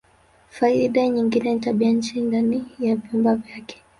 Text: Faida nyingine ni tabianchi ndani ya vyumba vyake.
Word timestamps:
Faida 0.55 1.07
nyingine 1.09 1.53
ni 1.53 1.59
tabianchi 1.61 2.21
ndani 2.21 2.65
ya 2.79 2.95
vyumba 2.95 3.35
vyake. 3.35 3.83